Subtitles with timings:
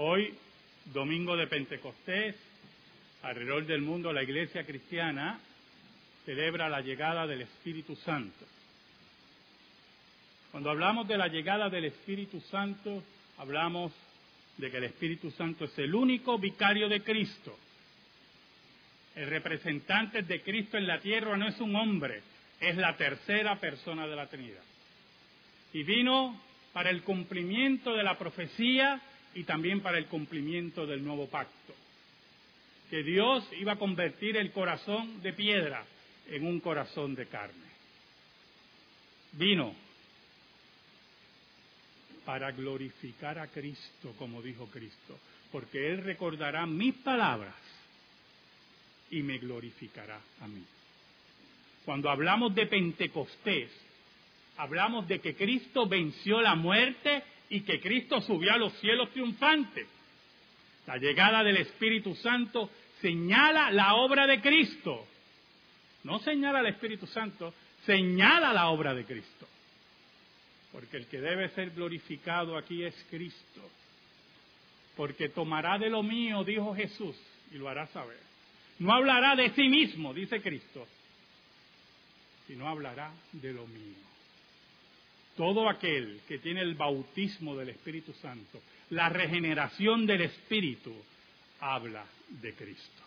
[0.00, 0.32] Hoy,
[0.94, 2.36] domingo de Pentecostés,
[3.22, 5.40] alrededor del mundo la iglesia cristiana
[6.24, 8.46] celebra la llegada del Espíritu Santo.
[10.52, 13.02] Cuando hablamos de la llegada del Espíritu Santo,
[13.38, 13.90] hablamos
[14.56, 17.58] de que el Espíritu Santo es el único vicario de Cristo.
[19.16, 22.22] El representante de Cristo en la tierra no es un hombre,
[22.60, 24.62] es la tercera persona de la Trinidad.
[25.72, 26.40] Y vino
[26.72, 29.02] para el cumplimiento de la profecía
[29.34, 31.74] y también para el cumplimiento del nuevo pacto.
[32.90, 35.84] Que Dios iba a convertir el corazón de piedra
[36.28, 37.68] en un corazón de carne.
[39.32, 39.74] Vino
[42.24, 45.18] para glorificar a Cristo, como dijo Cristo,
[45.50, 47.54] porque Él recordará mis palabras
[49.10, 50.62] y me glorificará a mí.
[51.84, 53.70] Cuando hablamos de Pentecostés,
[54.58, 59.86] hablamos de que Cristo venció la muerte y que Cristo subió a los cielos triunfantes.
[60.86, 65.06] La llegada del Espíritu Santo señala la obra de Cristo.
[66.04, 67.54] No señala al Espíritu Santo,
[67.84, 69.46] señala la obra de Cristo.
[70.72, 73.62] Porque el que debe ser glorificado aquí es Cristo.
[74.96, 77.16] Porque tomará de lo mío, dijo Jesús,
[77.52, 78.18] y lo hará saber.
[78.78, 80.86] No hablará de sí mismo, dice Cristo,
[82.46, 84.08] sino hablará de lo mío
[85.38, 88.60] todo aquel que tiene el bautismo del Espíritu Santo,
[88.90, 90.92] la regeneración del Espíritu,
[91.60, 93.02] habla de Cristo.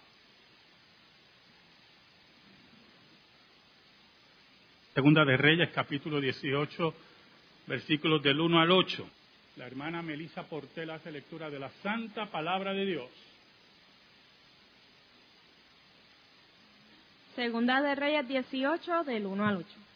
[4.94, 6.94] Segunda de Reyes, capítulo 18,
[7.68, 9.10] versículos del 1 al 8.
[9.58, 13.10] La hermana Melissa Portel hace lectura de la santa palabra de Dios.
[17.36, 19.91] Segunda de Reyes 18, del 1 al 8.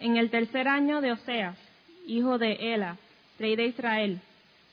[0.00, 1.58] En el tercer año de Oseas,
[2.06, 2.96] hijo de Ela,
[3.38, 4.18] rey de Israel,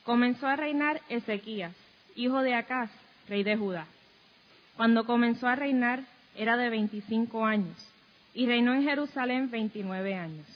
[0.02, 1.74] comenzó a reinar Ezequías,
[2.16, 2.90] hijo de Acaz,
[3.28, 3.86] rey de Judá.
[4.78, 6.00] Cuando comenzó a reinar
[6.34, 7.76] era de veinticinco años
[8.32, 10.46] y reinó en Jerusalén veintinueve años.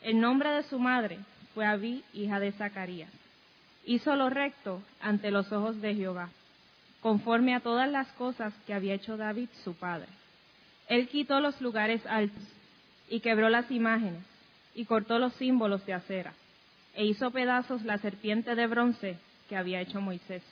[0.00, 1.18] El nombre de su madre
[1.52, 3.10] fue Abí, hija de Zacarías.
[3.84, 6.30] Hizo lo recto ante los ojos de Jehová,
[7.02, 10.08] conforme a todas las cosas que había hecho David su padre.
[10.88, 12.42] Él quitó los lugares altos
[13.12, 14.24] y quebró las imágenes,
[14.74, 16.32] y cortó los símbolos de acera,
[16.94, 19.18] e hizo pedazos la serpiente de bronce
[19.50, 20.42] que había hecho Moisés,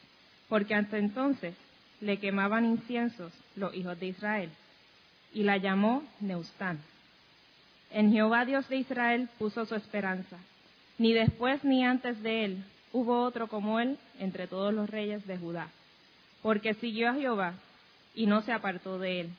[0.46, 1.54] porque hasta entonces
[2.02, 4.50] le quemaban inciensos los hijos de Israel,
[5.32, 6.80] y la llamó Neustán.
[7.92, 10.36] En Jehová Dios de Israel puso su esperanza,
[10.98, 15.38] ni después ni antes de él hubo otro como él entre todos los reyes de
[15.38, 15.70] Judá,
[16.42, 17.54] porque siguió a Jehová
[18.14, 19.30] y no se apartó de él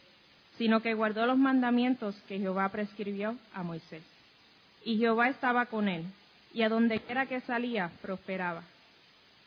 [0.57, 4.03] sino que guardó los mandamientos que Jehová prescribió a Moisés.
[4.83, 6.05] Y Jehová estaba con él,
[6.53, 8.63] y a donde quiera que salía, prosperaba.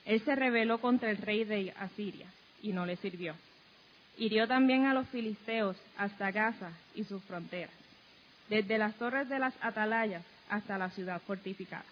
[0.05, 2.27] Él se rebeló contra el rey de Asiria,
[2.63, 3.35] y no le sirvió.
[4.17, 7.75] Hirió también a los filisteos hasta Gaza y sus fronteras,
[8.49, 11.85] desde las torres de las atalayas hasta la ciudad fortificada.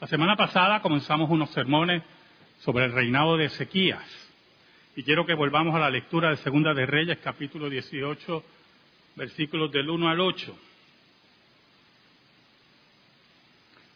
[0.00, 2.02] La semana pasada comenzamos unos sermones
[2.60, 4.04] sobre el reinado de Ezequías.
[4.96, 8.44] Y quiero que volvamos a la lectura de Segunda de Reyes, capítulo 18,
[9.16, 10.58] versículos del 1 al 8.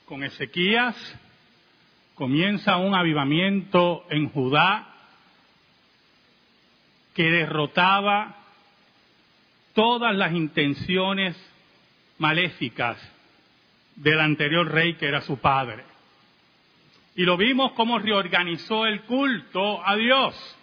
[0.05, 0.97] Con Ezequías
[2.15, 4.89] comienza un avivamiento en Judá
[7.15, 8.37] que derrotaba
[9.75, 11.37] todas las intenciones
[12.19, 12.99] maléficas
[13.97, 15.92] del anterior rey que era su padre.
[17.15, 20.57] Y lo vimos cómo reorganizó el culto a Dios,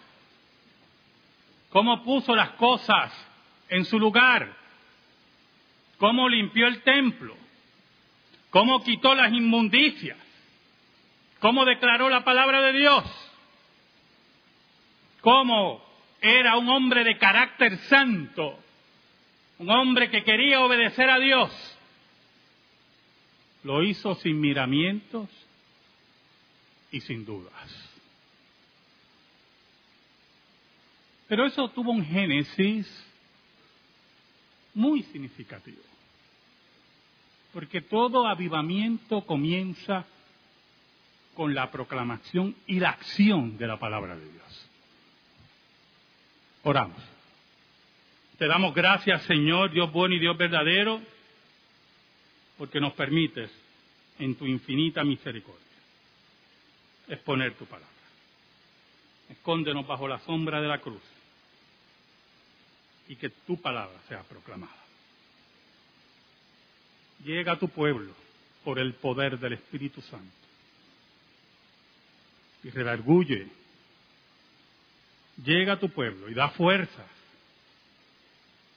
[1.70, 3.12] cómo puso las cosas
[3.68, 4.56] en su lugar,
[5.98, 7.36] cómo limpió el templo,
[8.50, 10.18] cómo quitó las inmundicias,
[11.38, 13.04] cómo declaró la palabra de Dios,
[15.20, 15.84] cómo
[16.20, 18.58] era un hombre de carácter santo,
[19.58, 21.78] un hombre que quería obedecer a Dios.
[23.62, 25.28] Lo hizo sin miramientos,
[26.90, 27.90] y sin dudas.
[31.28, 32.88] Pero eso tuvo un génesis
[34.74, 35.82] muy significativo,
[37.52, 40.06] porque todo avivamiento comienza
[41.34, 44.68] con la proclamación y la acción de la palabra de Dios.
[46.64, 47.00] Oramos.
[48.36, 51.00] Te damos gracias, Señor, Dios bueno y Dios verdadero,
[52.58, 53.50] porque nos permites
[54.18, 55.69] en tu infinita misericordia
[57.10, 57.88] exponer tu palabra.
[59.28, 61.02] Escóndenos bajo la sombra de la cruz
[63.08, 64.80] y que tu palabra sea proclamada.
[67.24, 68.12] llega a tu pueblo
[68.64, 70.36] por el poder del Espíritu Santo
[72.62, 73.48] y redarguye,
[75.42, 77.06] llega a tu pueblo y da fuerzas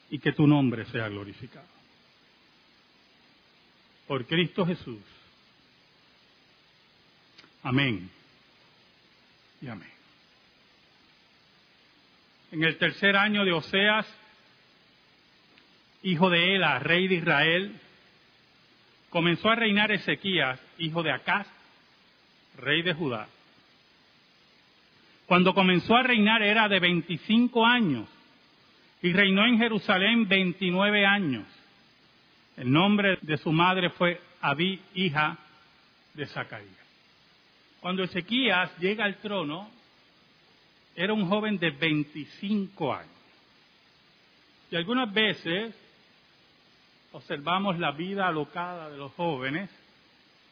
[0.09, 1.68] y que tu nombre sea glorificado.
[4.07, 5.01] Por Cristo Jesús.
[7.63, 8.09] Amén.
[9.63, 9.89] Y amén.
[12.51, 14.06] En el tercer año de Oseas,
[16.01, 17.80] hijo de Ela, rey de Israel,
[19.10, 21.48] comenzó a reinar Ezequías, hijo de Acaz,
[22.57, 23.30] rey de Judá.
[25.27, 28.10] Cuando comenzó a reinar era de 25 años
[29.01, 31.45] y reinó en Jerusalén 29 años.
[32.57, 35.38] El nombre de su madre fue Abí, hija
[36.15, 36.82] de Zacarías.
[37.83, 39.69] Cuando Ezequías llega al trono,
[40.95, 43.12] era un joven de 25 años.
[44.71, 45.75] Y algunas veces
[47.12, 49.69] observamos la vida alocada de los jóvenes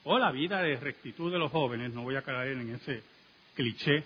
[0.03, 3.01] o la vida de rectitud de los jóvenes, no voy a caer en ese
[3.55, 4.03] cliché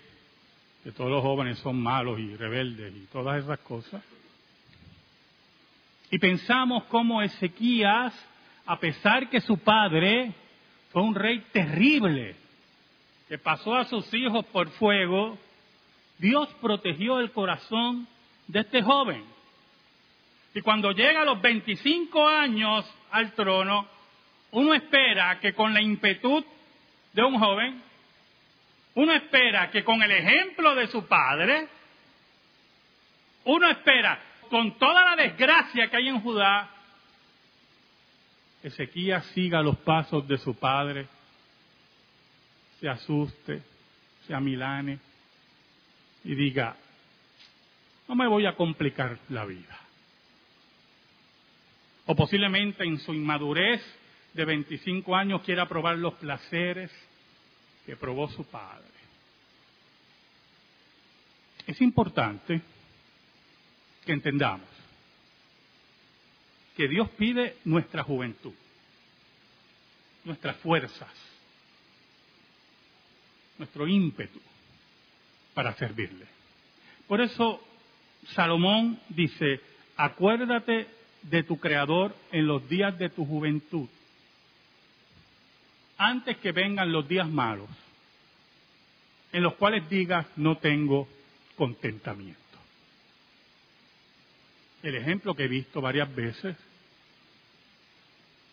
[0.84, 4.04] que todos los jóvenes son malos y rebeldes y todas esas cosas.
[6.12, 8.14] Y pensamos cómo Ezequías,
[8.66, 10.32] a pesar que su padre
[10.92, 12.45] fue un rey terrible,
[13.28, 15.38] que pasó a sus hijos por fuego,
[16.18, 18.06] Dios protegió el corazón
[18.46, 19.24] de este joven.
[20.54, 23.86] Y cuando llega a los 25 años al trono,
[24.52, 26.44] uno espera que con la impetud
[27.12, 27.82] de un joven,
[28.94, 31.68] uno espera que con el ejemplo de su padre,
[33.44, 34.18] uno espera
[34.48, 36.70] con toda la desgracia que hay en Judá,
[38.62, 41.06] Ezequías siga los pasos de su padre,
[42.80, 43.62] se asuste,
[44.26, 44.98] se amilane
[46.24, 46.76] y diga,
[48.08, 49.78] no me voy a complicar la vida.
[52.06, 53.82] O posiblemente en su inmadurez
[54.32, 56.90] de 25 años quiera probar los placeres
[57.84, 58.86] que probó su padre.
[61.66, 62.60] Es importante
[64.04, 64.68] que entendamos
[66.76, 68.52] que Dios pide nuestra juventud,
[70.24, 71.10] nuestras fuerzas,
[73.58, 74.40] nuestro ímpetu
[75.54, 76.26] para servirle.
[77.06, 77.62] Por eso
[78.34, 79.60] Salomón dice,
[79.96, 80.86] acuérdate
[81.22, 83.88] de tu Creador en los días de tu juventud
[85.98, 87.70] antes que vengan los días malos,
[89.32, 91.08] en los cuales digas, no tengo
[91.56, 92.40] contentamiento.
[94.82, 96.56] El ejemplo que he visto varias veces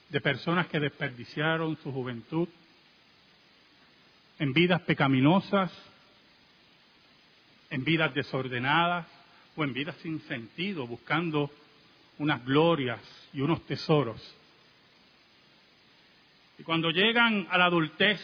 [0.09, 2.47] de personas que desperdiciaron su juventud
[4.39, 5.71] en vidas pecaminosas,
[7.69, 9.07] en vidas desordenadas
[9.55, 11.51] o en vidas sin sentido, buscando
[12.17, 13.01] unas glorias
[13.33, 14.21] y unos tesoros
[16.57, 18.19] y cuando llegan a la adultez,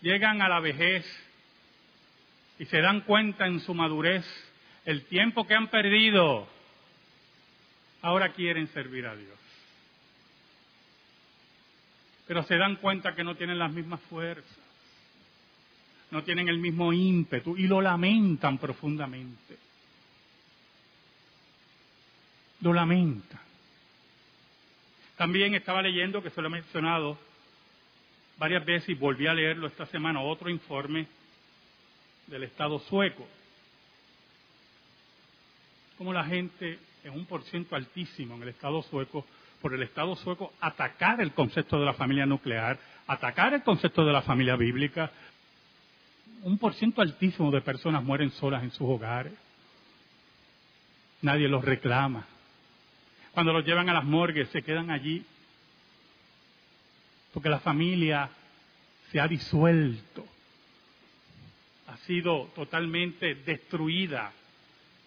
[0.00, 1.04] llegan a la vejez
[2.58, 4.24] y se dan cuenta en su madurez
[4.84, 6.48] el tiempo que han perdido,
[8.02, 9.38] ahora quieren servir a Dios.
[12.26, 14.58] Pero se dan cuenta que no tienen las mismas fuerzas,
[16.12, 19.56] no tienen el mismo ímpetu y lo lamentan profundamente.
[22.60, 23.40] Lo lamentan.
[25.16, 27.18] También estaba leyendo, que se lo he mencionado
[28.36, 31.06] varias veces y volví a leerlo esta semana, otro informe
[32.26, 33.26] del Estado sueco.
[35.96, 39.24] Como la gente, en un por ciento altísimo en el Estado sueco,
[39.62, 44.12] por el Estado sueco atacar el concepto de la familia nuclear, atacar el concepto de
[44.12, 45.10] la familia bíblica.
[46.42, 49.32] Un por ciento altísimo de personas mueren solas en sus hogares.
[51.22, 52.26] Nadie los reclama.
[53.32, 55.24] Cuando los llevan a las morgues se quedan allí
[57.32, 58.28] porque la familia
[59.10, 60.26] se ha disuelto,
[61.86, 64.32] ha sido totalmente destruida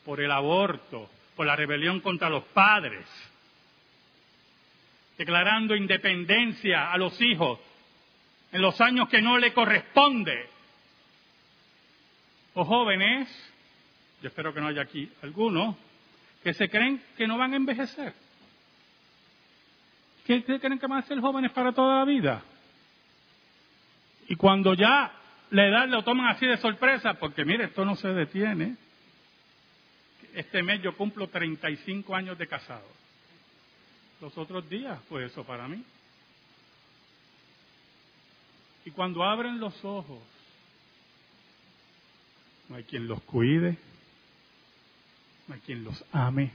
[0.04, 3.06] por el aborto, por la rebelión contra los padres,
[5.18, 7.60] declarando independencia a los hijos
[8.52, 10.50] en los años que no le corresponde.
[12.56, 13.28] O jóvenes,
[14.22, 15.76] yo espero que no haya aquí algunos,
[16.42, 18.14] que se creen que no van a envejecer.
[20.26, 22.42] ¿Qué creen que van a ser jóvenes para toda la vida?
[24.28, 25.12] Y cuando ya
[25.52, 28.78] la edad lo toman así de sorpresa, porque mire, esto no se detiene.
[30.34, 32.88] Este mes yo cumplo 35 años de casado.
[34.22, 35.84] Los otros días fue eso para mí.
[38.86, 40.22] Y cuando abren los ojos,
[42.70, 43.78] no hay quien los cuide,
[45.48, 46.52] no hay quien los ame.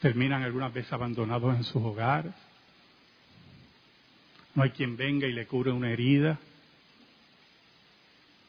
[0.00, 2.32] Terminan algunas veces abandonados en sus hogares.
[4.54, 6.38] No hay quien venga y le cure una herida.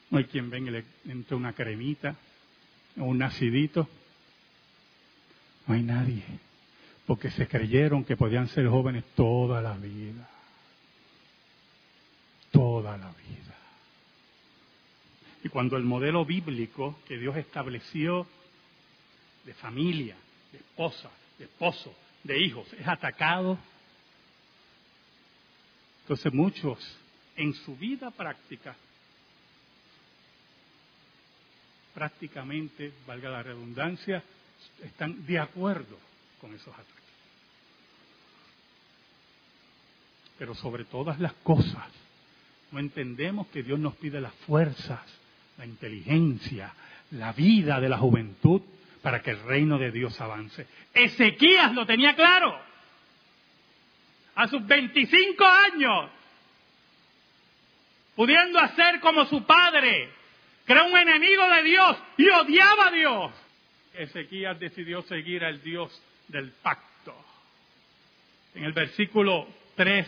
[0.10, 2.16] No hay quien venga y le entre una cremita
[2.98, 3.88] o un nacidito.
[5.68, 6.24] No hay nadie.
[7.06, 10.30] Porque se creyeron que podían ser jóvenes toda la vida.
[12.52, 13.41] Toda la vida.
[15.44, 18.28] Y cuando el modelo bíblico que Dios estableció
[19.44, 20.16] de familia,
[20.52, 23.58] de esposa, de esposo, de hijos es atacado,
[26.02, 26.98] entonces muchos
[27.36, 28.76] en su vida práctica,
[31.94, 34.24] prácticamente, valga la redundancia,
[34.84, 35.98] están de acuerdo
[36.40, 36.96] con esos ataques.
[40.38, 41.90] Pero sobre todas las cosas,
[42.72, 45.02] no entendemos que Dios nos pide las fuerzas,
[45.62, 46.74] la inteligencia,
[47.12, 48.64] la vida de la juventud
[49.04, 50.66] para que el reino de Dios avance.
[50.92, 52.60] Ezequías lo tenía claro.
[54.34, 56.10] A sus 25 años,
[58.16, 60.10] pudiendo hacer como su padre,
[60.66, 63.32] que era un enemigo de Dios y odiaba a Dios.
[63.94, 65.92] Ezequías decidió seguir al Dios
[66.28, 67.14] del pacto.
[68.56, 70.08] En el versículo 3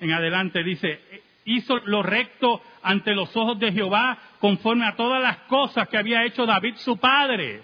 [0.00, 1.00] en adelante dice,
[1.44, 6.24] hizo lo recto ante los ojos de Jehová conforme a todas las cosas que había
[6.24, 7.62] hecho David su padre.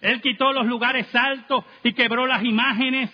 [0.00, 3.10] Él quitó los lugares altos y quebró las imágenes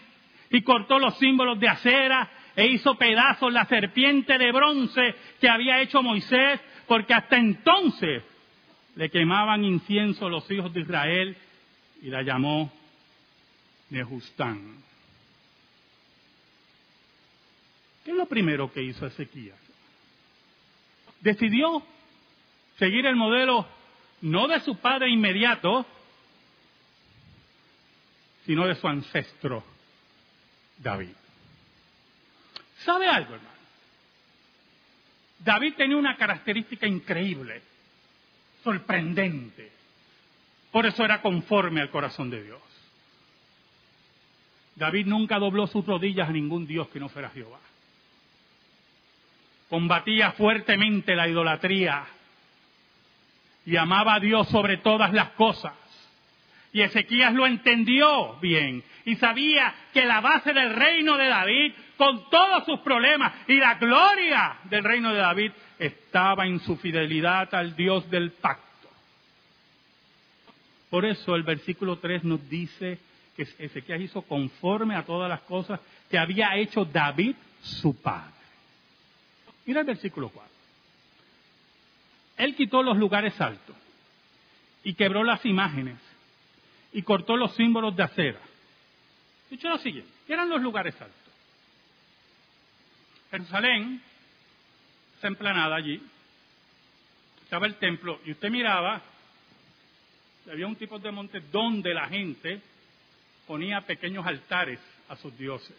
[0.50, 5.80] y cortó los símbolos de acera e hizo pedazos la serpiente de bronce que había
[5.80, 8.22] hecho Moisés, porque hasta entonces
[8.94, 11.36] le quemaban incienso los hijos de Israel
[12.02, 12.70] y la llamó
[13.90, 14.84] Nehustán.
[18.04, 19.58] ¿Qué es lo primero que hizo Ezequías?
[21.20, 21.82] Decidió
[22.78, 23.66] seguir el modelo
[24.20, 25.86] no de su padre inmediato,
[28.44, 29.64] sino de su ancestro
[30.78, 31.14] David.
[32.84, 33.54] ¿Sabe algo, hermano?
[35.38, 37.62] David tenía una característica increíble,
[38.62, 39.72] sorprendente.
[40.70, 42.60] Por eso era conforme al corazón de Dios.
[44.74, 47.60] David nunca dobló sus rodillas a ningún Dios que no fuera Jehová.
[49.68, 52.04] Combatía fuertemente la idolatría
[53.66, 55.72] y amaba a Dios sobre todas las cosas.
[56.72, 62.28] Y Ezequías lo entendió bien y sabía que la base del reino de David, con
[62.30, 67.76] todos sus problemas y la gloria del reino de David, estaba en su fidelidad al
[67.76, 68.64] Dios del pacto.
[70.90, 72.98] Por eso el versículo 3 nos dice
[73.36, 75.80] que Ezequías hizo conforme a todas las cosas
[76.10, 78.32] que había hecho David su padre.
[79.66, 80.52] Mira el versículo 4.
[82.36, 83.76] Él quitó los lugares altos
[84.82, 85.98] y quebró las imágenes
[86.92, 88.40] y cortó los símbolos de acera.
[89.50, 91.16] Dicho lo siguiente, ¿qué eran los lugares altos?
[93.30, 94.02] Jerusalén,
[95.18, 96.00] esa emplanada allí,
[97.42, 99.00] estaba el templo y usted miraba,
[100.50, 102.60] había un tipo de monte donde la gente
[103.46, 105.76] ponía pequeños altares a sus dioses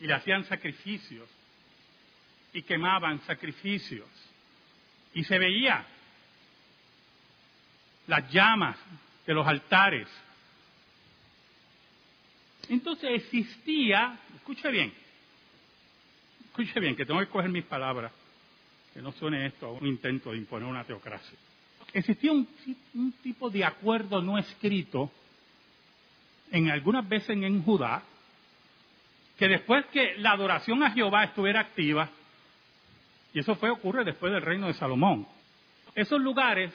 [0.00, 1.28] y le hacían sacrificios
[2.54, 4.08] y quemaban sacrificios
[5.12, 5.84] y se veía
[8.06, 8.76] las llamas
[9.26, 10.08] de los altares.
[12.68, 14.92] Entonces existía, escuche bien,
[16.46, 18.12] escuche bien, que tengo que coger mis palabras,
[18.92, 21.36] que no suene esto a un intento de imponer una teocracia.
[21.92, 22.48] Existía un,
[22.94, 25.10] un tipo de acuerdo no escrito,
[26.52, 28.02] en algunas veces en Judá,
[29.36, 32.08] que después que la adoración a Jehová estuviera activa,
[33.34, 35.26] y eso fue ocurre después del reino de Salomón,
[35.94, 36.72] esos lugares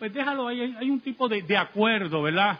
[0.00, 2.58] pues déjalo ahí, hay un tipo de, de acuerdo, ¿verdad?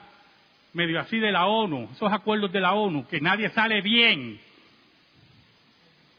[0.74, 4.38] Medio así de la ONU, esos acuerdos de la ONU, que nadie sale bien.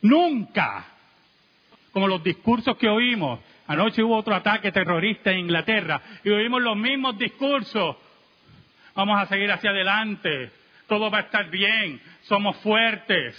[0.02, 0.84] Nunca.
[1.92, 3.40] Como los discursos que oímos.
[3.68, 7.98] Anoche hubo otro ataque terrorista en Inglaterra y oímos los mismos discursos.
[8.96, 10.52] Vamos a seguir hacia adelante.
[10.88, 12.02] Todo va a estar bien.
[12.24, 13.36] Somos fuertes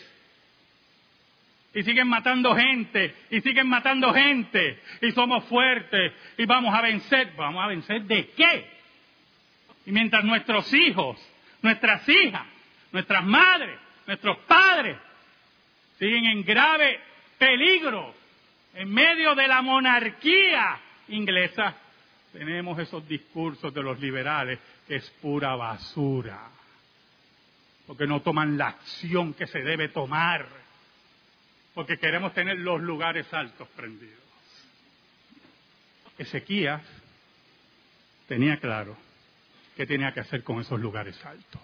[1.74, 7.32] y siguen matando gente, y siguen matando gente, y somos fuertes, y vamos a vencer.
[7.36, 8.70] ¿Vamos a vencer de qué?
[9.86, 11.18] Y mientras nuestros hijos,
[11.62, 12.46] nuestras hijas,
[12.92, 14.98] nuestras madres, nuestros padres
[15.98, 17.00] siguen en grave
[17.38, 18.14] peligro
[18.74, 21.74] en medio de la monarquía inglesa,
[22.32, 26.50] tenemos esos discursos de los liberales que es pura basura,
[27.86, 30.61] porque no toman la acción que se debe tomar
[31.74, 34.20] porque queremos tener los lugares altos prendidos.
[36.18, 36.82] Ezequías
[38.28, 38.96] tenía claro
[39.76, 41.62] qué tenía que hacer con esos lugares altos.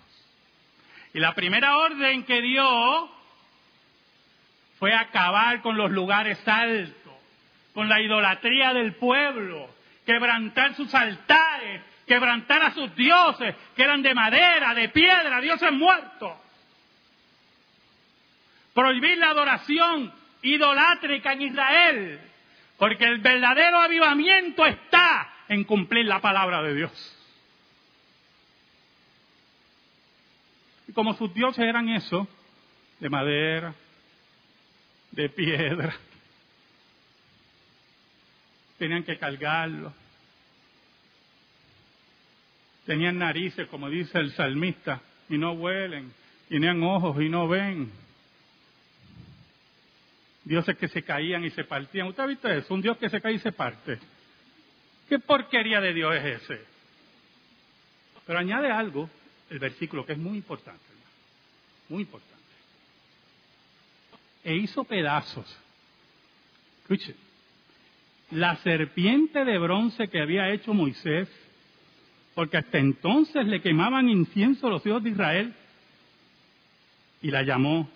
[1.12, 3.10] Y la primera orden que dio
[4.78, 7.14] fue acabar con los lugares altos,
[7.74, 9.68] con la idolatría del pueblo,
[10.06, 16.32] quebrantar sus altares, quebrantar a sus dioses, que eran de madera, de piedra, dioses muertos.
[18.78, 22.20] Prohibir la adoración idolátrica en Israel,
[22.76, 27.16] porque el verdadero avivamiento está en cumplir la palabra de Dios.
[30.86, 32.28] Y como sus dioses eran eso,
[33.00, 33.74] de madera,
[35.10, 35.96] de piedra,
[38.78, 39.92] tenían que cargarlo.
[42.86, 46.12] Tenían narices, como dice el salmista, y no huelen.
[46.48, 48.06] Tenían ojos y no ven.
[50.48, 52.06] Dioses que se caían y se partían.
[52.06, 52.72] ¿Usted ha visto eso?
[52.72, 53.98] Un Dios que se cae y se parte.
[55.06, 56.64] ¿Qué porquería de Dios es ese?
[58.26, 59.10] Pero añade algo,
[59.50, 60.82] el versículo, que es muy importante,
[61.90, 62.34] Muy importante.
[64.42, 65.54] E hizo pedazos.
[66.80, 67.14] Escuche.
[68.30, 71.28] La serpiente de bronce que había hecho Moisés,
[72.34, 75.54] porque hasta entonces le quemaban incienso a los hijos de Israel,
[77.20, 77.90] y la llamó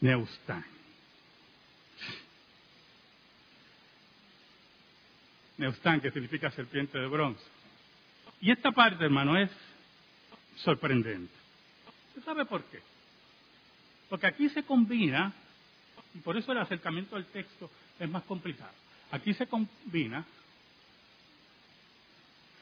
[0.00, 0.73] Neustán.
[5.56, 7.44] Neustán, que significa serpiente de bronce.
[8.40, 9.50] Y esta parte, hermano, es
[10.56, 11.32] sorprendente.
[12.08, 12.80] ¿Usted sabe por qué?
[14.08, 15.32] Porque aquí se combina,
[16.14, 18.72] y por eso el acercamiento al texto es más complicado.
[19.10, 20.24] Aquí se combina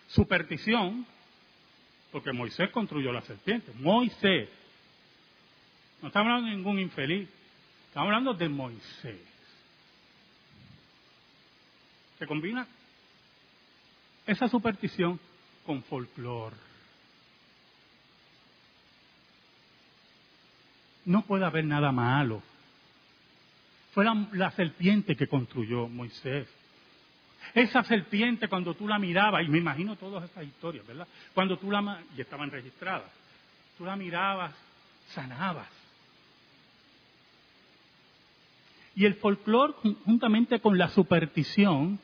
[0.09, 1.07] superstición,
[2.11, 3.73] porque Moisés construyó la serpiente.
[3.75, 4.49] Moisés.
[6.03, 7.29] No estamos hablando de ningún infeliz.
[7.89, 9.32] Estamos hablando de Moisés.
[12.23, 12.65] Se combina
[14.25, 15.19] esa superstición
[15.67, 16.55] con folclore.
[21.05, 22.41] No puede haber nada malo.
[23.93, 26.47] Fue la, serpiente que construyó Moisés.
[27.55, 31.09] Esa serpiente cuando tú la mirabas, y me imagino todas esas historias, ¿verdad?
[31.35, 33.11] Cuando tú la, y estaban registradas,
[33.77, 34.55] tú la mirabas,
[35.09, 35.67] sanabas.
[38.95, 39.73] Y el folclore,
[40.05, 41.99] juntamente con la superstición,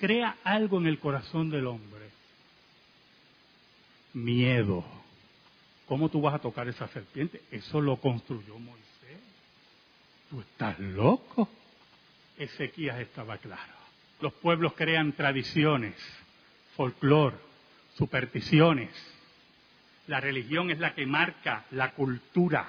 [0.00, 2.08] crea algo en el corazón del hombre.
[4.14, 4.84] Miedo.
[5.86, 7.42] ¿Cómo tú vas a tocar esa serpiente?
[7.50, 9.20] Eso lo construyó Moisés.
[10.30, 11.48] Tú estás loco.
[12.38, 13.74] Ezequías estaba claro.
[14.20, 15.94] Los pueblos crean tradiciones,
[16.76, 17.38] folclor,
[17.96, 18.90] supersticiones.
[20.06, 22.66] La religión es la que marca la cultura.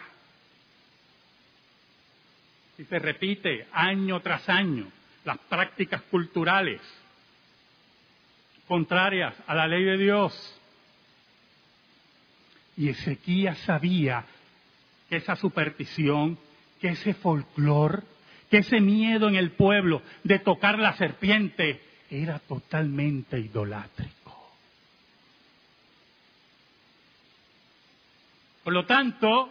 [2.78, 4.92] Y se repite año tras año
[5.24, 6.82] las prácticas culturales
[8.72, 10.62] contrarias a la ley de Dios.
[12.78, 14.24] Y Ezequías sabía
[15.10, 16.40] que esa superstición,
[16.80, 18.02] que ese folclor,
[18.50, 24.54] que ese miedo en el pueblo de tocar la serpiente era totalmente idolátrico.
[28.64, 29.50] Por lo tanto,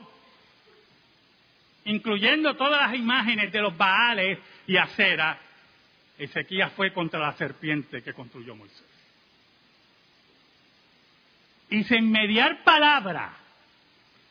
[1.84, 5.38] incluyendo todas las imágenes de los Baales y Acera,
[6.16, 8.89] Ezequías fue contra la serpiente que construyó Moisés
[11.70, 13.32] y sin mediar palabra,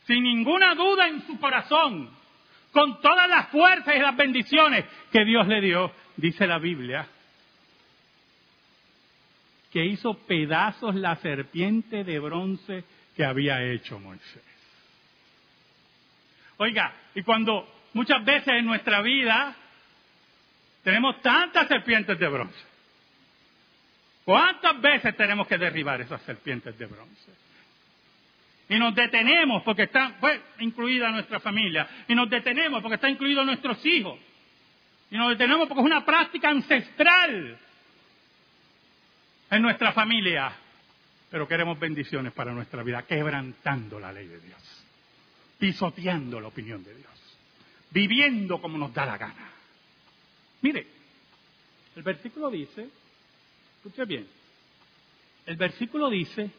[0.05, 2.09] sin ninguna duda en su corazón,
[2.71, 7.07] con todas las fuerzas y las bendiciones que Dios le dio, dice la Biblia,
[9.71, 12.83] que hizo pedazos la serpiente de bronce
[13.15, 14.43] que había hecho Moisés.
[16.57, 19.55] Oiga, y cuando muchas veces en nuestra vida
[20.83, 22.68] tenemos tantas serpientes de bronce,
[24.29, 27.31] ¿Cuántas veces tenemos que derribar esas serpientes de bronce?
[28.69, 30.15] Y nos detenemos porque está
[30.59, 31.89] incluida nuestra familia.
[32.07, 34.19] Y nos detenemos porque está incluidos nuestros hijos.
[35.09, 37.57] Y nos detenemos porque es una práctica ancestral
[39.49, 40.53] en nuestra familia.
[41.31, 44.85] Pero queremos bendiciones para nuestra vida, quebrantando la ley de Dios,
[45.57, 47.37] pisoteando la opinión de Dios,
[47.89, 49.49] viviendo como nos da la gana.
[50.61, 50.85] Mire,
[51.95, 52.89] el versículo dice
[53.79, 54.27] Escuche bien.
[55.45, 56.51] El versículo dice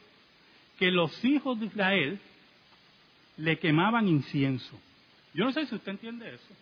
[0.79, 2.19] que los hijos de Israel
[3.37, 4.81] le quemaban incienso.
[5.35, 6.55] Yo no sé si usted entiende eso.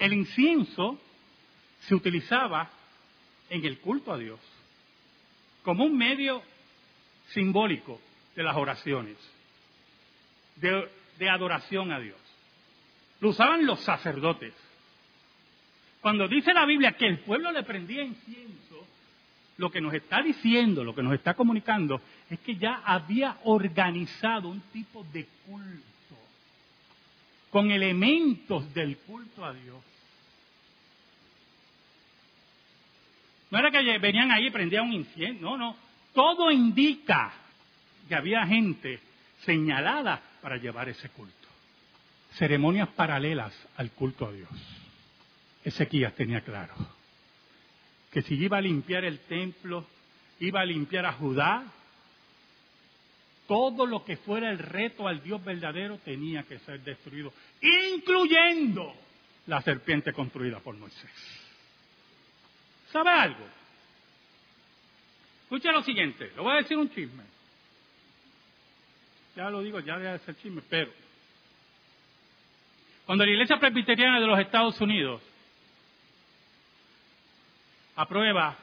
[0.00, 0.98] El incienso
[1.82, 2.68] se utilizaba
[3.48, 4.40] en el culto a Dios
[5.62, 6.42] como un medio
[7.28, 8.00] simbólico
[8.34, 9.16] de las oraciones,
[10.56, 12.18] de, de, adoración a Dios.
[13.20, 14.52] Lo usaban los sacerdotes.
[16.00, 18.86] Cuando dice la Biblia que el pueblo le prendía incienso,
[19.58, 24.48] lo que nos está diciendo, lo que nos está comunicando, es que ya había organizado
[24.48, 25.84] un tipo de culto.
[27.50, 29.82] con elementos del culto a Dios.
[33.50, 35.76] No era que venían ahí y prendían un incienso, no, no.
[36.12, 37.32] Todo indica
[38.06, 39.00] que había gente
[39.46, 41.48] señalada para llevar ese culto.
[42.34, 44.50] Ceremonias paralelas al culto a Dios.
[45.64, 46.97] Ezequías tenía claro
[48.10, 49.86] que si iba a limpiar el templo,
[50.40, 51.64] iba a limpiar a Judá,
[53.46, 58.94] todo lo que fuera el reto al Dios verdadero tenía que ser destruido, incluyendo
[59.46, 61.10] la serpiente construida por Moisés.
[62.92, 63.46] ¿Sabe algo?
[65.44, 67.24] Escucha lo siguiente, le voy a decir un chisme.
[69.34, 70.92] Ya lo digo, ya debe ser chisme, pero
[73.06, 75.22] cuando la Iglesia Presbiteriana de los Estados Unidos
[77.98, 78.56] aprueba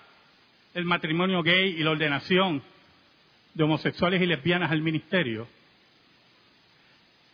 [0.73, 2.63] el matrimonio gay y la ordenación
[3.53, 5.45] de homosexuales y lesbianas al ministerio,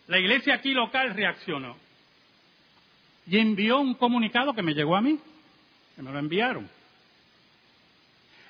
[0.08, 1.78] la iglesia aquí local reaccionó
[3.28, 5.20] y envió un comunicado que me llegó a mí,
[5.96, 6.68] que me lo enviaron.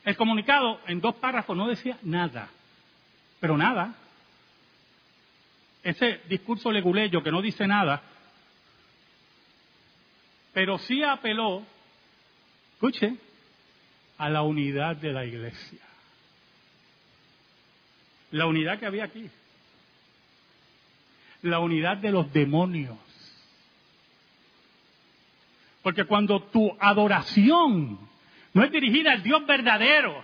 [0.06, 2.50] El comunicado en dos párrafos no decía nada,
[3.42, 3.96] pero nada.
[5.84, 8.02] Ese discurso leguleyo que no dice nada,
[10.54, 11.64] pero sí apeló,
[12.76, 13.18] escuche,
[14.22, 15.80] a la unidad de la iglesia.
[18.30, 19.28] La unidad que había aquí.
[21.42, 23.00] La unidad de los demonios.
[25.82, 27.98] Porque cuando tu adoración
[28.54, 30.24] no es dirigida al Dios verdadero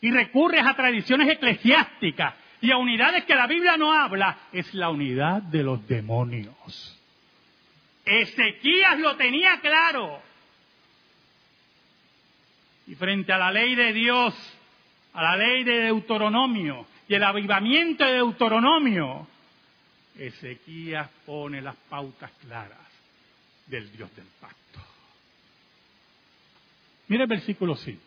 [0.00, 4.88] y recurres a tradiciones eclesiásticas y a unidades que la Biblia no habla, es la
[4.88, 6.98] unidad de los demonios.
[8.06, 10.31] Ezequías lo tenía claro.
[12.92, 14.34] Y frente a la ley de Dios,
[15.14, 19.26] a la ley de Deuteronomio y el avivamiento de Deuteronomio,
[20.14, 22.86] Ezequías pone las pautas claras
[23.64, 24.80] del Dios del pacto.
[27.08, 27.98] Mire el versículo 5.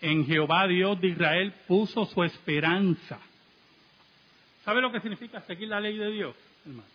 [0.00, 3.20] En Jehová Dios de Israel puso su esperanza.
[4.64, 6.34] ¿Sabe lo que significa seguir la ley de Dios,
[6.64, 6.88] hermano?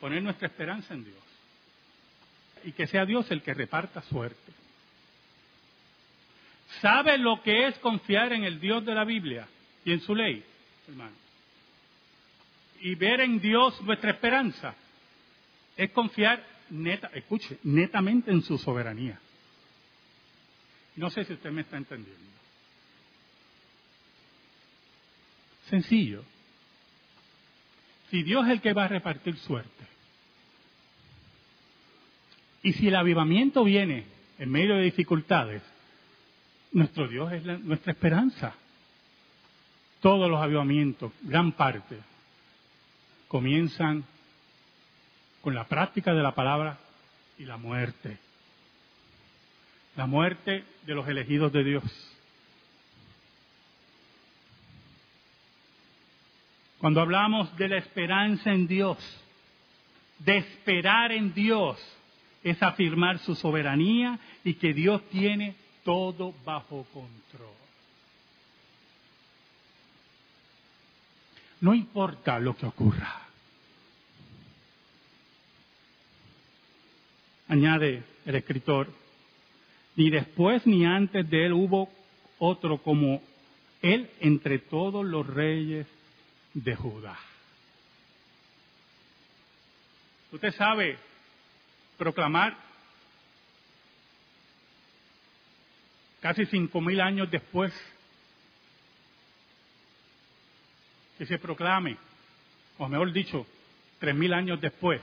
[0.00, 1.27] Poner nuestra esperanza en Dios
[2.64, 4.52] y que sea Dios el que reparta suerte.
[6.80, 9.48] ¿Sabe lo que es confiar en el Dios de la Biblia
[9.84, 10.44] y en su ley,
[10.86, 11.16] hermano?
[12.80, 14.74] Y ver en Dios nuestra esperanza
[15.76, 19.18] es confiar neta, escuche, netamente en su soberanía.
[20.96, 22.28] No sé si usted me está entendiendo.
[25.68, 26.24] Sencillo.
[28.10, 29.86] Si Dios es el que va a repartir suerte,
[32.68, 34.04] y si el avivamiento viene
[34.38, 35.62] en medio de dificultades,
[36.72, 38.54] nuestro Dios es nuestra esperanza.
[40.02, 41.98] Todos los avivamientos, gran parte,
[43.26, 44.04] comienzan
[45.40, 46.78] con la práctica de la palabra
[47.38, 48.18] y la muerte.
[49.96, 51.84] La muerte de los elegidos de Dios.
[56.80, 58.98] Cuando hablamos de la esperanza en Dios,
[60.18, 61.78] de esperar en Dios,
[62.50, 67.54] es afirmar su soberanía y que Dios tiene todo bajo control.
[71.60, 73.22] No importa lo que ocurra.
[77.48, 78.92] Añade el escritor,
[79.96, 81.88] ni después ni antes de él hubo
[82.38, 83.22] otro como
[83.82, 85.86] él entre todos los reyes
[86.54, 87.18] de Judá.
[90.30, 90.98] Usted sabe
[91.98, 92.56] proclamar
[96.20, 97.72] casi cinco mil años después
[101.18, 101.96] que se proclame,
[102.78, 103.44] o mejor dicho,
[103.98, 105.02] tres mil años después,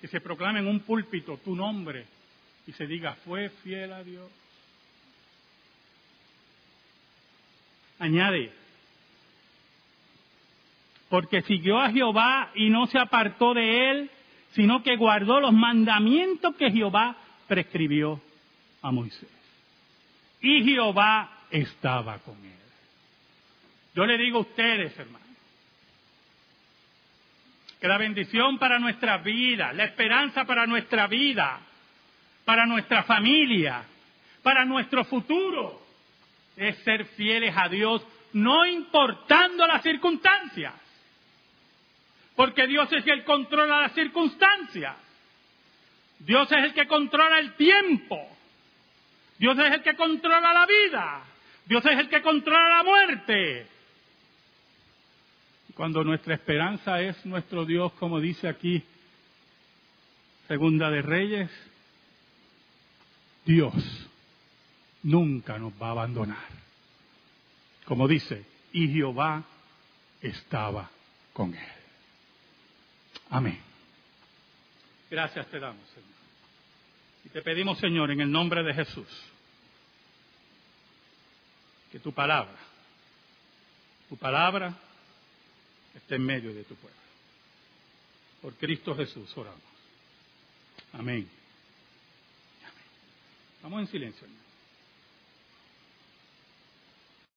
[0.00, 2.06] que se proclame en un púlpito tu nombre
[2.66, 4.30] y se diga, fue fiel a Dios.
[7.98, 8.52] Añade,
[11.08, 14.10] porque siguió a Jehová y no se apartó de él,
[14.56, 17.14] sino que guardó los mandamientos que Jehová
[17.46, 18.18] prescribió
[18.80, 19.28] a Moisés.
[20.40, 22.52] Y Jehová estaba con él.
[23.94, 25.28] Yo le digo a ustedes, hermanos,
[27.78, 31.60] que la bendición para nuestra vida, la esperanza para nuestra vida,
[32.46, 33.84] para nuestra familia,
[34.42, 35.82] para nuestro futuro,
[36.56, 40.72] es ser fieles a Dios, no importando las circunstancias.
[42.36, 44.96] Porque Dios es el que controla las circunstancias.
[46.18, 48.16] Dios es el que controla el tiempo.
[49.38, 51.24] Dios es el que controla la vida.
[51.64, 53.66] Dios es el que controla la muerte.
[55.74, 58.82] cuando nuestra esperanza es nuestro Dios, como dice aquí
[60.48, 61.50] Segunda de Reyes,
[63.44, 63.74] Dios
[65.02, 66.48] nunca nos va a abandonar.
[67.84, 69.44] Como dice, y Jehová
[70.20, 70.90] estaba
[71.32, 71.85] con él.
[73.30, 73.60] Amén.
[75.10, 76.10] Gracias te damos, Señor.
[77.24, 79.08] Y te pedimos, Señor, en el nombre de Jesús,
[81.90, 82.56] que tu palabra,
[84.08, 84.74] tu palabra
[85.94, 86.98] esté en medio de tu pueblo.
[88.42, 89.60] Por Cristo Jesús oramos.
[90.92, 91.28] Amén.
[92.62, 92.84] Amén.
[93.62, 94.45] Vamos en silencio, hermano.